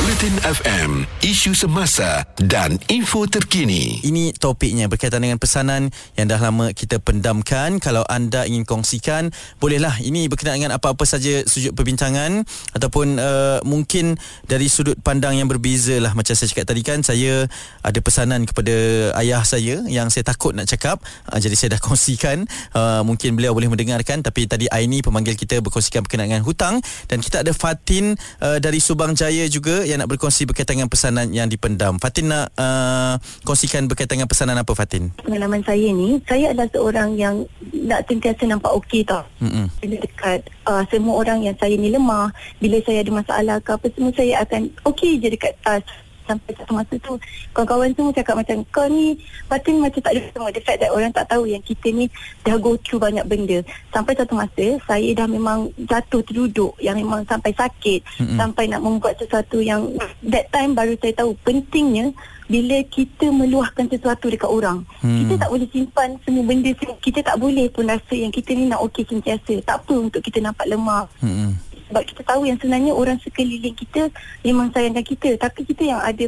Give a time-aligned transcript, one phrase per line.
[0.00, 4.00] Bulletin FM, isu semasa dan info terkini.
[4.00, 7.76] Ini topiknya berkaitan dengan pesanan yang dah lama kita pendamkan.
[7.76, 9.28] Kalau anda ingin kongsikan,
[9.60, 10.00] bolehlah.
[10.00, 14.16] Ini berkenaan dengan apa-apa saja sudut perbincangan ataupun uh, mungkin
[14.48, 16.16] dari sudut pandang yang berbeza lah.
[16.16, 17.44] Macam saya cakap tadi kan, saya
[17.84, 18.72] ada pesanan kepada
[19.20, 20.96] ayah saya yang saya takut nak cakap.
[21.28, 22.48] Uh, jadi saya dah kongsikan.
[22.72, 24.24] Uh, mungkin beliau boleh mendengarkan.
[24.24, 26.80] Tapi tadi Aini pemanggil kita berkongsikan berkenaan dengan hutang.
[27.04, 31.34] Dan kita ada Fatin uh, dari Subang Jaya juga yang nak berkongsi berkaitan dengan pesanan
[31.34, 31.98] yang dipendam.
[31.98, 35.10] Fatin nak uh, kongsikan berkaitan dengan pesanan apa Fatin?
[35.18, 37.42] Pengalaman saya ni, saya adalah seorang yang
[37.74, 39.26] nak sentiasa nampak okey tau.
[39.42, 39.66] Mm-hmm.
[39.82, 40.40] Bila dekat
[40.70, 42.30] uh, semua orang yang saya ni lemah,
[42.62, 45.82] bila saya ada masalah ke apa semua, saya akan okey je dekat uh,
[46.26, 47.14] sampai satu masa tu
[47.52, 50.48] kawan-kawan semua cakap macam kau ni batin macam tak ada semua.
[50.50, 52.06] The fact that orang tak tahu yang kita ni
[52.42, 53.58] dah go through banyak benda.
[53.90, 58.38] Sampai satu masa saya dah memang jatuh terduduk yang memang sampai sakit mm-hmm.
[58.38, 59.86] sampai nak membuat sesuatu yang
[60.26, 62.12] that time baru saya tahu pentingnya
[62.50, 64.82] bila kita meluahkan sesuatu dekat orang.
[64.98, 65.22] Hmm.
[65.22, 68.82] kita tak boleh simpan semua benda kita tak boleh pun rasa yang kita ni nak
[68.90, 69.62] okey sentiasa.
[69.62, 71.06] Tak apa untuk kita nampak lemah.
[71.22, 74.06] Hmm sebab kita tahu yang sebenarnya orang sekeliling kita
[74.46, 75.34] memang sayangkan kita.
[75.34, 76.24] Tapi kita yang ada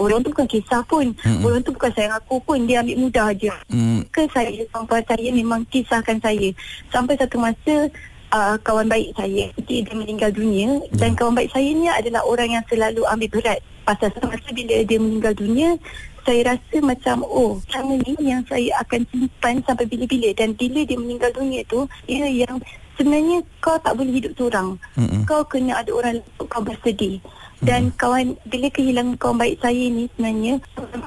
[0.00, 1.12] orang tu bukan kisah pun.
[1.12, 1.44] Mm-hmm.
[1.44, 2.64] orang tu bukan sayang aku pun.
[2.64, 3.52] Dia ambil mudah aja.
[3.68, 4.08] Mm.
[4.08, 6.48] ke saya sampai saya memang kisahkan saya.
[6.88, 7.92] Sampai satu masa
[8.32, 10.96] uh, kawan baik saya dia meninggal dunia mm.
[10.96, 13.60] dan kawan baik saya ni adalah orang yang selalu ambil berat.
[13.84, 15.76] Pasal satu masa bila dia meninggal dunia
[16.24, 20.32] saya rasa macam oh cara ni yang saya akan simpan sampai bila-bila.
[20.32, 22.56] Dan bila dia meninggal dunia tu ia yang
[22.96, 24.78] sebenarnya kau tak boleh hidup seorang.
[24.98, 25.22] Mm-hmm.
[25.26, 27.18] Kau kena ada orang untuk kau bersedih.
[27.62, 27.98] Dan mm-hmm.
[28.00, 30.54] kawan bila kehilangan kawan baik saya ni sebenarnya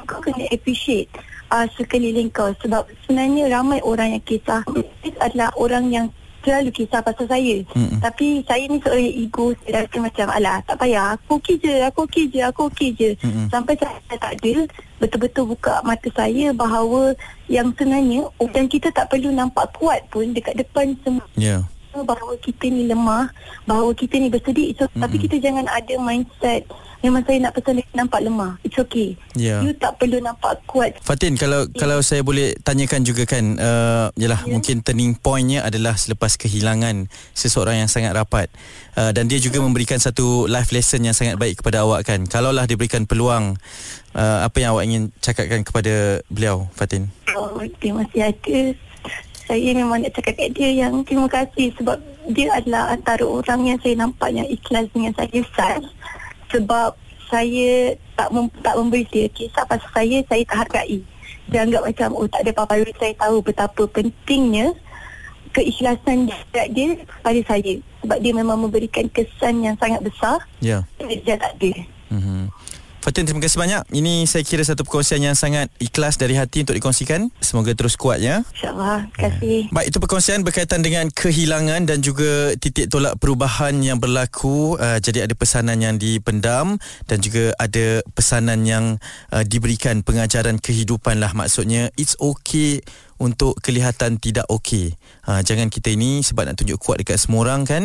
[0.08, 1.12] kau kena appreciate
[1.52, 4.64] uh, sekeliling kau sebab sebenarnya ramai orang yang kisah
[5.22, 6.08] adalah orang yang
[6.48, 7.60] selalu kisah pasal saya.
[7.76, 8.00] Mm-hmm.
[8.00, 12.00] Tapi saya ni seorang ego saya rasa macam alah tak payah aku okey je, aku
[12.08, 13.10] okey je, aku okey je.
[13.20, 13.46] Mm-hmm.
[13.52, 14.54] Sampai saya tak ada
[14.98, 17.14] betul-betul buka mata saya bahawa
[17.52, 21.28] yang sebenarnya dan kita tak perlu nampak kuat pun dekat depan semua.
[21.36, 21.68] Yeah
[22.04, 23.32] bahawa kita ni lemah,
[23.66, 24.76] bahawa kita ni bersedih.
[24.78, 25.02] So, mm-hmm.
[25.02, 26.66] Tapi kita jangan ada mindset
[27.06, 28.58] memang saya nak pesan dia nampak lemah.
[28.66, 29.18] It's okay.
[29.38, 29.62] Yeah.
[29.62, 30.98] You tak perlu nampak kuat.
[31.06, 31.78] Fatin, kalau yeah.
[31.78, 34.54] kalau saya boleh tanyakan juga kan, uh, yalah yeah.
[34.58, 38.50] mungkin turning pointnya adalah selepas kehilangan seseorang yang sangat rapat.
[38.98, 42.26] Uh, dan dia juga memberikan satu life lesson yang sangat baik kepada awak kan.
[42.26, 43.58] Kalaulah diberikan peluang,
[44.18, 47.14] uh, apa yang awak ingin cakapkan kepada beliau, Fatin?
[47.38, 48.60] Oh, masih ada
[49.48, 51.96] saya memang nak cakap kat dia yang terima kasih sebab
[52.36, 55.80] dia adalah antara orang yang saya nampak yang ikhlas dengan saya Sal
[56.52, 56.92] sebab
[57.32, 61.00] saya tak mem- tak memberi dia kisah pasal saya saya tak hargai
[61.48, 64.76] dia anggap macam oh tak ada apa-apa saya tahu betapa pentingnya
[65.56, 71.20] keikhlasan dia, dia pada saya sebab dia memang memberikan kesan yang sangat besar ya yeah.
[71.24, 71.72] dia tak ada
[72.12, 72.44] mm-hmm.
[73.18, 73.82] Fatin terima kasih banyak.
[73.98, 77.34] Ini saya kira satu perkongsian yang sangat ikhlas dari hati untuk dikongsikan.
[77.42, 78.46] Semoga terus kuat ya.
[78.54, 79.10] InsyaAllah.
[79.10, 79.58] Terima kasih.
[79.66, 79.74] Ya.
[79.74, 84.78] Baik itu perkongsian berkaitan dengan kehilangan dan juga titik tolak perubahan yang berlaku.
[84.78, 86.78] Uh, jadi ada pesanan yang dipendam
[87.10, 89.02] dan juga ada pesanan yang
[89.34, 91.90] uh, diberikan pengajaran kehidupan lah maksudnya.
[91.98, 92.86] It's okay
[93.18, 94.94] untuk kelihatan tidak okey.
[95.30, 97.84] Ha, jangan kita ini sebab nak tunjuk kuat dekat semua orang kan.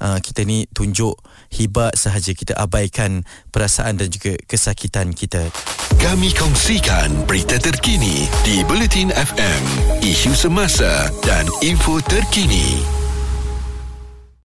[0.00, 1.16] Ha, kita ni tunjuk
[1.52, 5.48] hebat sahaja kita abaikan perasaan dan juga kesakitan kita.
[6.00, 9.62] Kami kongsikan berita terkini di Bulletin FM,
[10.04, 13.03] isu semasa dan info terkini.